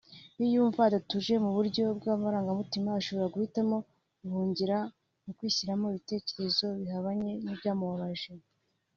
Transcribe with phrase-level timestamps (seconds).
[0.37, 3.75] Iyo yumva adatuje mu buryo bw’amarangamutima ashobora guhitamo
[4.23, 4.77] guhungira
[5.23, 8.31] mu kwishyiramo ibitekerezo bihabanye n’ibyamubabaje